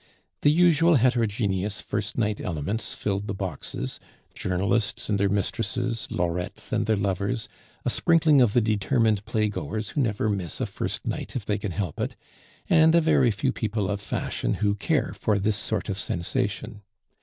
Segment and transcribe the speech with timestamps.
[0.41, 3.99] The usual heterogeneous first night elements filled the boxes
[4.33, 7.47] journalists and their mistresses, lorettes and their lovers,
[7.85, 11.71] a sprinkling of the determined playgoers who never miss a first night if they can
[11.73, 12.15] help it,
[12.67, 16.81] and a very few people of fashion who care for this sort of sensation.